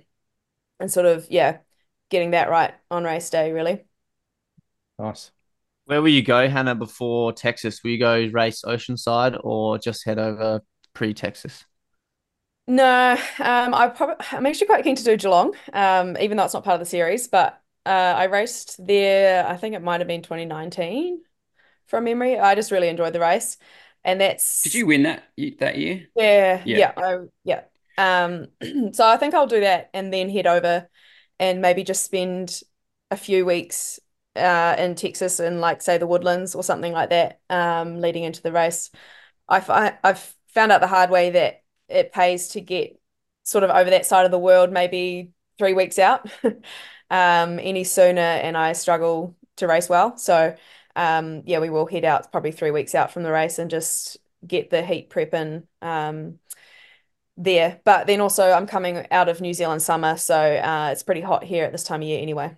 [0.80, 1.58] and sort of, yeah,
[2.10, 3.84] getting that right on race day, really.
[4.98, 5.30] Nice.
[5.86, 7.82] Where will you go, Hannah, before Texas?
[7.84, 10.62] Will you go race Oceanside or just head over
[10.94, 11.64] pre-Texas?
[12.68, 16.54] No, um, I probably I'm actually quite keen to do Geelong, um, even though it's
[16.54, 17.28] not part of the series.
[17.28, 19.46] But uh, I raced there.
[19.46, 21.22] I think it might have been 2019
[21.86, 22.38] from memory.
[22.38, 23.56] I just really enjoyed the race,
[24.04, 25.24] and that's Did you win that
[25.58, 26.08] that year?
[26.14, 26.72] yeah, Yeah.
[26.72, 27.62] yeah, I, yeah.
[27.98, 28.48] Um,
[28.92, 30.88] so I think I'll do that and then head over
[31.38, 32.60] and maybe just spend
[33.10, 34.00] a few weeks
[34.36, 38.42] uh in Texas in like say the Woodlands or something like that, um, leading into
[38.42, 38.90] the race.
[39.48, 42.98] I fi- I've found out the hard way that it pays to get
[43.44, 46.28] sort of over that side of the world maybe three weeks out,
[47.10, 50.16] um, any sooner, and I struggle to race well.
[50.18, 50.54] So,
[50.96, 54.18] um, yeah, we will head out probably three weeks out from the race and just
[54.46, 56.38] get the heat prep in, um,
[57.36, 57.80] there.
[57.84, 61.44] But then also, I'm coming out of New Zealand summer, so uh, it's pretty hot
[61.44, 62.56] here at this time of year anyway.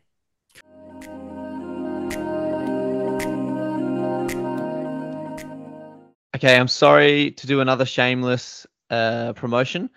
[6.36, 9.90] Okay, I'm sorry to do another shameless uh, promotion.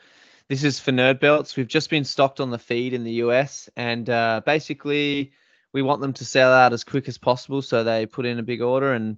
[0.48, 1.56] This is for nerd belts.
[1.56, 5.34] We've just been stocked on the feed in the US, and uh, basically
[5.72, 7.62] we want them to sell out as quick as possible.
[7.62, 9.18] So they put in a big order and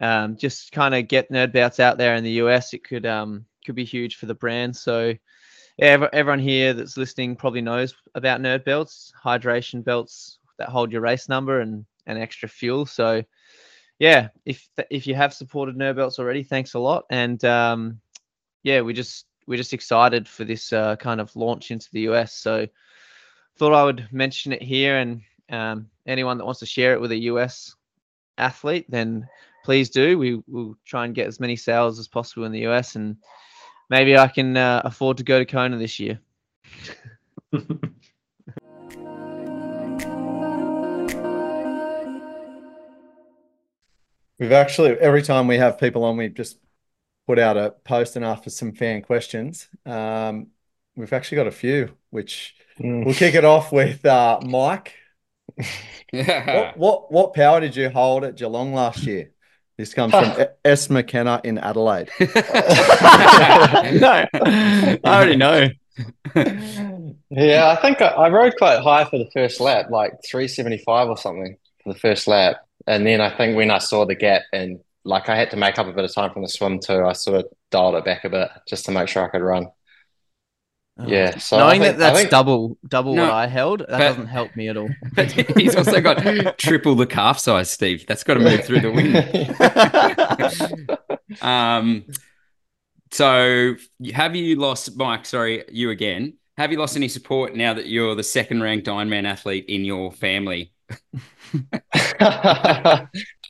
[0.00, 2.74] um, just kind of get nerd belts out there in the US.
[2.74, 4.76] It could um, could be huge for the brand.
[4.76, 5.14] So
[5.78, 11.00] yeah, everyone here that's listening probably knows about nerd belts, hydration belts that hold your
[11.00, 12.86] race number and and extra fuel.
[12.86, 13.22] So
[13.98, 17.04] yeah, if if you have supported nerd belts already, thanks a lot.
[17.10, 18.00] And um,
[18.62, 22.34] yeah, we just we're just excited for this uh, kind of launch into the US.
[22.34, 22.66] So
[23.56, 27.12] thought I would mention it here, and um, anyone that wants to share it with
[27.12, 27.74] a US
[28.36, 29.28] athlete, then
[29.64, 30.18] please do.
[30.18, 33.16] We will try and get as many sales as possible in the US, and
[33.88, 36.20] maybe I can uh, afford to go to Kona this year.
[44.38, 46.58] We've actually every time we have people on, we just
[47.26, 49.68] put out a post and ask for some fan questions.
[49.84, 50.48] Um,
[50.94, 53.04] we've actually got a few, which mm.
[53.04, 54.94] we'll kick it off with uh, Mike.
[56.10, 59.32] what, what what power did you hold at Geelong last year?
[59.78, 60.90] This comes from S.
[60.90, 62.10] McKenna in Adelaide.
[62.20, 62.26] no,
[64.34, 65.68] I already know.
[67.30, 71.16] yeah, I think I, I, rode quite high for the first lap, like 375 or
[71.16, 72.56] something for the first lap.
[72.88, 75.78] And then I think when I saw the gap and like I had to make
[75.78, 78.24] up a bit of time from the swim too, I sort of dialed it back
[78.24, 79.68] a bit just to make sure I could run.
[81.00, 81.06] Oh.
[81.06, 83.98] Yeah, so knowing think, that that's think, double double no, what I held, that but,
[83.98, 84.88] doesn't help me at all.
[85.14, 86.18] But he's also got
[86.58, 88.04] triple the calf size, Steve.
[88.06, 89.14] That's got to move through the wind.
[91.42, 92.04] um,
[93.12, 93.76] so
[94.12, 95.24] have you lost, Mike?
[95.24, 96.34] Sorry, you again.
[96.56, 100.10] Have you lost any support now that you're the second ranked Ironman athlete in your
[100.10, 100.72] family?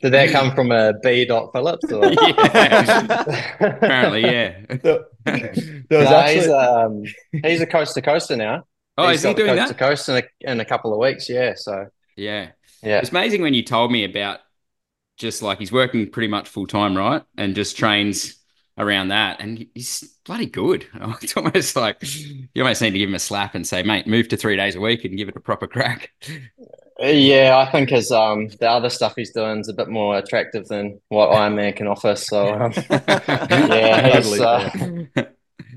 [0.01, 1.25] Did that come from a B.
[1.25, 1.91] Dot Phillips?
[1.91, 2.11] Or?
[2.19, 3.45] Yeah.
[3.59, 4.61] Apparently, yeah.
[4.83, 6.35] no, actually...
[6.35, 7.03] he's, um,
[7.43, 8.63] he's a coast to coaster now.
[8.97, 9.67] Oh, he's is he doing coast that?
[9.67, 11.53] To coast in a, in a couple of weeks, yeah.
[11.55, 12.49] So yeah,
[12.83, 12.99] yeah.
[12.99, 14.39] It's amazing when you told me about
[15.17, 18.37] just like he's working pretty much full time, right, and just trains
[18.77, 20.87] around that, and he's bloody good.
[21.21, 21.97] It's almost like
[22.53, 24.75] you almost need to give him a slap and say, "Mate, move to three days
[24.75, 26.11] a week and give it a proper crack."
[27.01, 30.67] Yeah, I think his um the other stuff he's doing is a bit more attractive
[30.67, 32.15] than what Ironman can offer.
[32.15, 34.69] So um, yeah, he's, uh,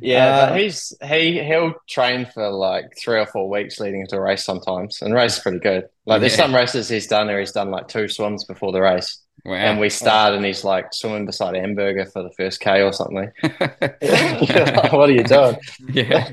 [0.01, 4.17] yeah, uh, but he's he he'll train for like three or four weeks leading into
[4.17, 5.89] a race sometimes, and race is pretty good.
[6.07, 9.19] Like there's some races he's done where he's done like two swims before the race.
[9.45, 9.55] Wow.
[9.55, 13.33] And we start and he's like swimming beside Hamburger for the first K or something.
[13.43, 13.63] like,
[14.93, 15.57] what are you doing?
[15.89, 16.31] Yeah.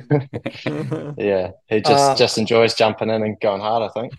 [1.17, 1.51] yeah.
[1.67, 4.13] He just uh, just enjoys jumping in and going hard, I think.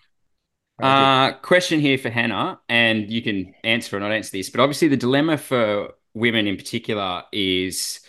[0.83, 4.89] Uh, question here for Hannah, and you can answer or not answer this, but obviously
[4.89, 8.01] the dilemma for women in particular is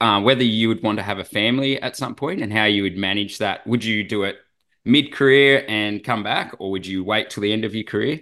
[0.00, 2.82] uh, whether you would want to have a family at some point and how you
[2.82, 3.66] would manage that.
[3.66, 4.36] Would you do it
[4.84, 8.20] mid career and come back, or would you wait till the end of your career,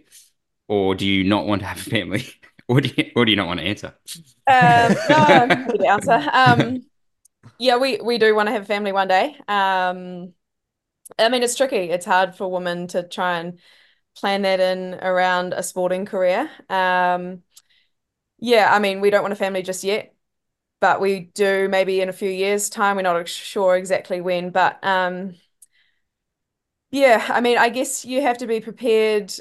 [0.68, 2.26] or do you not want to have a family?
[2.68, 3.94] or do you, or do you not want to answer?
[4.46, 6.22] Um, no, I'm answer.
[6.33, 6.87] Um,
[7.59, 9.37] yeah, we we do want to have a family one day.
[9.46, 10.33] Um,
[11.18, 11.90] I mean, it's tricky.
[11.90, 13.59] It's hard for women to try and
[14.16, 16.50] plan that in around a sporting career.
[16.68, 17.42] Um,
[18.38, 20.14] yeah, I mean, we don't want a family just yet,
[20.81, 22.96] but we do maybe in a few years' time.
[22.96, 25.37] We're not sure exactly when, but um,
[26.90, 29.33] yeah, I mean, I guess you have to be prepared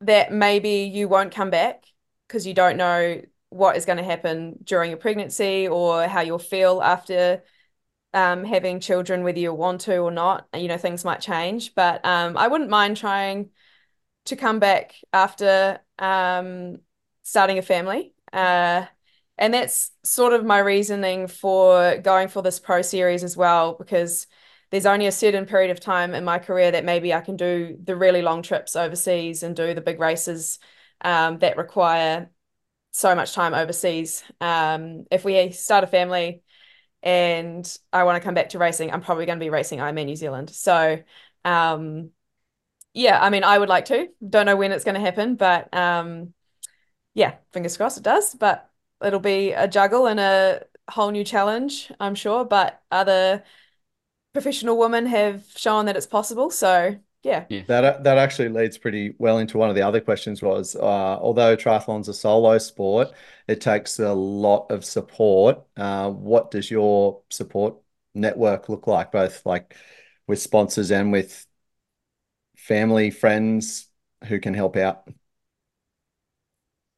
[0.00, 1.84] that maybe you won't come back
[2.26, 6.38] because you don't know what is going to happen during your pregnancy or how you'll
[6.38, 7.42] feel after
[8.14, 10.48] um, having children, whether you want to or not.
[10.54, 13.50] You know, things might change, but um, I wouldn't mind trying
[14.26, 16.78] to come back after um,
[17.22, 18.14] starting a family.
[18.32, 18.86] Uh,
[19.36, 24.26] and that's sort of my reasoning for going for this pro series as well, because
[24.70, 27.76] there's only a certain period of time in my career that maybe I can do
[27.82, 30.58] the really long trips overseas and do the big races
[31.02, 32.30] um, that require
[32.90, 34.24] so much time overseas.
[34.40, 36.42] Um, if we start a family
[37.02, 40.06] and I want to come back to racing, I'm probably going to be racing Ironman
[40.06, 40.50] New Zealand.
[40.50, 41.00] So,
[41.44, 42.10] um,
[42.94, 44.08] yeah, I mean, I would like to.
[44.26, 46.32] Don't know when it's going to happen, but um,
[47.12, 48.34] yeah, fingers crossed it does.
[48.34, 48.70] But
[49.04, 52.44] it'll be a juggle and a whole new challenge, I'm sure.
[52.44, 53.42] But other
[54.32, 56.50] professional women have shown that it's possible.
[56.50, 57.46] So yeah.
[57.48, 57.62] yeah.
[57.66, 61.56] That that actually leads pretty well into one of the other questions was uh, although
[61.56, 63.08] triathlon's a solo sport,
[63.48, 65.64] it takes a lot of support.
[65.76, 67.76] Uh, what does your support
[68.14, 69.74] network look like, both like
[70.26, 71.46] with sponsors and with
[72.64, 73.88] family, friends
[74.28, 75.06] who can help out?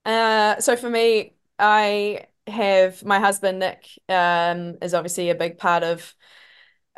[0.05, 5.83] Uh, so for me, I have my husband Nick um, is obviously a big part
[5.83, 6.15] of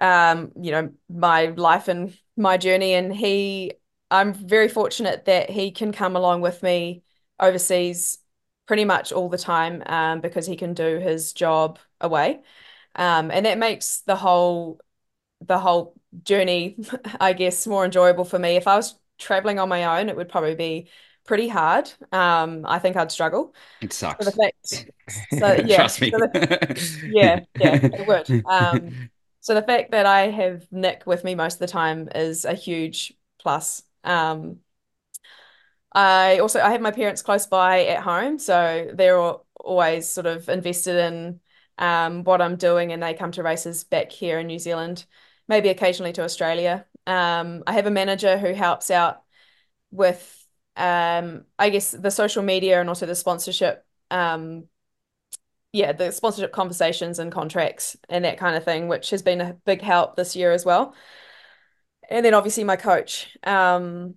[0.01, 3.73] um, you know my life and my journey, and he
[4.11, 7.03] I'm very fortunate that he can come along with me
[7.41, 8.19] overseas
[8.67, 12.41] pretty much all the time um, because he can do his job away,
[12.97, 14.81] um, and that makes the whole
[15.41, 16.77] the whole journey,
[17.21, 18.57] I guess, more enjoyable for me.
[18.57, 20.91] If I was traveling on my own, it would probably be
[21.25, 21.91] pretty hard.
[22.13, 23.55] Um, I think I'd struggle.
[23.81, 24.27] It sucks.
[24.27, 24.87] So fact,
[25.31, 26.11] so yeah, Trust me.
[26.13, 26.33] so the-
[27.03, 28.31] yeah, yeah, it would.
[28.45, 28.97] Um,
[29.41, 32.55] so the fact that I have Nick with me most of the time is a
[32.55, 33.83] huge plus.
[34.05, 34.59] Um,
[35.93, 40.27] I also I have my parents close by at home, so they're al- always sort
[40.27, 41.41] of invested in
[41.79, 45.07] um, what I'm doing, and they come to races back here in New Zealand,
[45.49, 46.87] maybe occasionally to Australia.
[47.07, 49.23] Um, I have a manager who helps out
[49.91, 50.47] with,
[50.77, 53.85] um, I guess, the social media and also the sponsorship.
[54.11, 54.65] Um,
[55.73, 59.55] yeah, the sponsorship conversations and contracts and that kind of thing, which has been a
[59.65, 60.95] big help this year as well.
[62.11, 63.37] And then obviously my coach.
[63.45, 64.17] Um,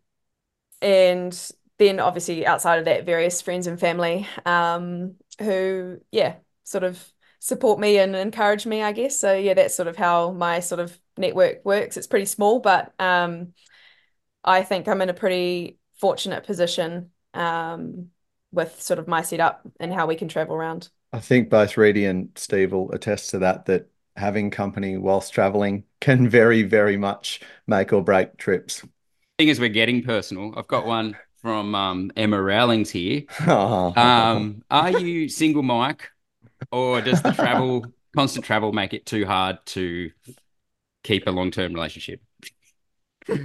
[0.82, 1.38] and
[1.77, 7.05] then obviously outside of that, various friends and family um, who, yeah, sort of
[7.39, 9.19] support me and encourage me, I guess.
[9.19, 11.97] So yeah, that's sort of how my sort of network works.
[11.97, 13.53] It's pretty small, but um,
[14.43, 18.07] I think I'm in a pretty fortunate position um,
[18.51, 20.89] with sort of my setup and how we can travel around.
[21.14, 25.84] I think both Reedy and Steve will attest to that, that having company whilst traveling
[25.99, 28.86] can very, very much make or break trips.
[29.38, 30.53] Thing is, we're getting personal.
[30.55, 33.24] I've got one from um, Emma Rowlings here.
[33.47, 33.93] Oh.
[33.97, 36.09] Um, are you single, Mike,
[36.72, 37.86] or does the travel,
[38.16, 40.12] constant travel, make it too hard to
[41.04, 42.22] keep a long-term relationship?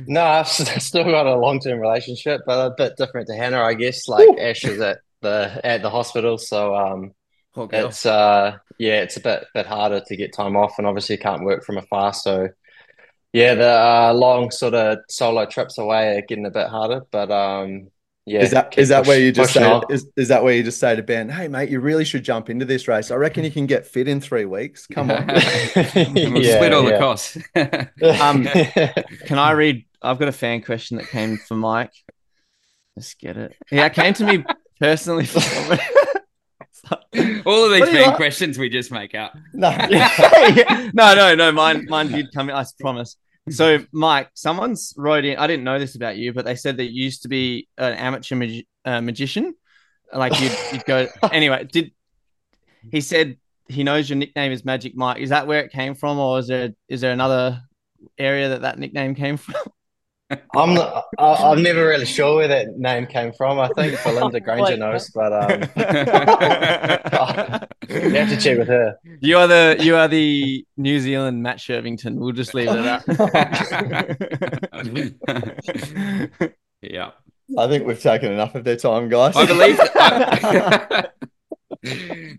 [0.07, 4.09] No, I've still got a long-term relationship, but a bit different to Hannah, I guess.
[4.09, 4.37] Like Woo.
[4.39, 7.13] Ash is at the at the hospital, so um,
[7.55, 7.89] Poor girl.
[7.89, 11.45] it's uh, yeah, it's a bit bit harder to get time off, and obviously can't
[11.45, 12.13] work from afar.
[12.15, 12.49] So
[13.33, 17.31] yeah, the uh, long sort of solo trips away are getting a bit harder, but
[17.31, 17.91] um,
[18.27, 20.53] yeah, Is that keep is that push- where you just say is, is that where
[20.55, 23.11] you just say to Ben, hey mate, you really should jump into this race.
[23.11, 24.87] I reckon you can get fit in three weeks.
[24.89, 25.27] Come on.
[25.27, 27.39] we'll Yeah, split all the costs.
[28.21, 28.45] Um,
[29.27, 29.85] Can I read?
[30.03, 31.93] I've got a fan question that came from Mike.
[32.97, 33.55] Let's get it.
[33.71, 34.45] Yeah, it came to me
[34.81, 35.27] personally.
[35.27, 35.43] From
[37.47, 38.17] all of these What fan like?
[38.17, 39.35] questions we just make up.
[39.53, 39.71] No.
[40.95, 41.53] No, no, no.
[41.53, 42.57] Mine, mine did come in.
[42.57, 43.17] I promise.
[43.51, 45.39] So, Mike, someone's wrote in.
[45.39, 47.95] I didn't know this about you, but they said that you used to be an
[47.95, 49.55] amateur magi- uh, magician.
[50.13, 51.09] Like you'd, you'd go.
[51.33, 51.91] Anyway, did
[52.91, 53.39] he said
[53.69, 55.19] he knows your nickname is Magic Mike?
[55.19, 57.61] Is that where it came from, or is there is there another
[58.19, 59.57] area that that nickname came from?
[60.57, 63.61] I'm not, I, I'm never really sure where that name came from.
[63.61, 65.61] I think Belinda Granger Like- knows, but um,
[67.89, 68.97] you have to check with her.
[69.21, 72.17] You are the you are the New Zealand Matt Shervington.
[72.17, 74.17] We'll just leave it at that.
[76.83, 77.11] yeah.
[77.57, 79.37] I think we've taken enough of their time, guys.
[79.37, 79.79] I believe.
[79.81, 81.07] I-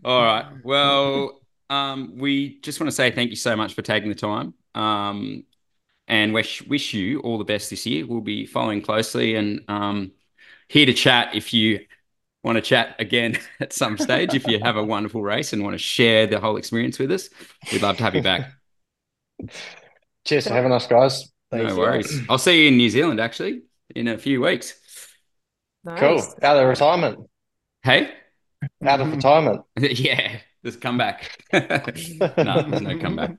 [0.04, 0.46] All right.
[0.64, 4.54] Well, um, we just want to say thank you so much for taking the time.
[4.76, 5.46] Um,
[6.08, 8.06] and wish wish you all the best this year.
[8.06, 10.12] We'll be following closely and um,
[10.68, 11.80] here to chat if you
[12.44, 14.34] want to chat again at some stage.
[14.34, 17.30] If you have a wonderful race and want to share the whole experience with us,
[17.72, 18.52] we'd love to have you back.
[20.26, 21.32] Cheers for having us, guys.
[21.52, 22.22] Thanks, no worries.
[22.30, 23.62] I'll see you in New Zealand actually
[23.96, 24.74] in a few weeks.
[25.96, 26.22] Cool.
[26.42, 27.30] Out of retirement.
[27.84, 28.12] Hey.
[28.86, 29.62] Out of retirement.
[29.78, 31.44] yeah, just come back.
[31.54, 31.60] no,
[32.62, 33.38] there's no comeback.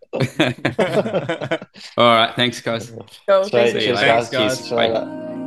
[1.98, 2.90] All right, thanks, guys.
[3.26, 3.44] Cool.
[3.44, 3.50] Sweet.
[3.50, 3.80] Thank you.
[3.80, 4.30] Cheers, Thanks, guys.
[4.30, 4.58] guys.
[4.58, 4.58] Cheers.
[4.60, 5.37] See you later.